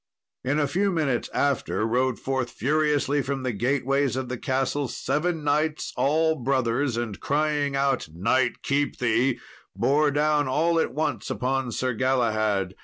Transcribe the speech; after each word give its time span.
In 0.43 0.57
a 0.57 0.65
few 0.65 0.91
minutes 0.91 1.29
after 1.31 1.85
rode 1.85 2.17
forth 2.17 2.49
furiously 2.49 3.21
from 3.21 3.43
the 3.43 3.51
gateways 3.51 4.15
of 4.15 4.29
the 4.29 4.37
castle 4.39 4.87
seven 4.87 5.43
knights, 5.43 5.93
all 5.95 6.33
brothers, 6.37 6.97
and 6.97 7.19
crying 7.19 7.75
out, 7.75 8.07
"Knight, 8.11 8.63
keep 8.63 8.97
thee," 8.97 9.39
bore 9.75 10.09
down 10.09 10.47
all 10.47 10.79
at 10.79 10.91
once 10.95 11.29
upon 11.29 11.71
Sir 11.71 11.93
Galahad. 11.93 12.73